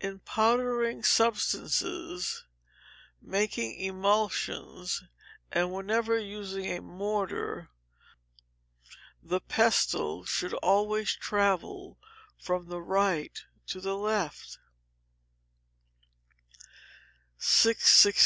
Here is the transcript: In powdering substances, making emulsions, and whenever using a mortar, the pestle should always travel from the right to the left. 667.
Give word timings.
In 0.00 0.18
powdering 0.18 1.04
substances, 1.04 2.42
making 3.20 3.76
emulsions, 3.80 5.04
and 5.52 5.72
whenever 5.72 6.18
using 6.18 6.64
a 6.64 6.80
mortar, 6.80 7.70
the 9.22 9.38
pestle 9.38 10.24
should 10.24 10.52
always 10.54 11.14
travel 11.14 11.96
from 12.40 12.66
the 12.70 12.80
right 12.82 13.40
to 13.68 13.80
the 13.80 13.94
left. 13.96 14.58
667. 17.38 18.20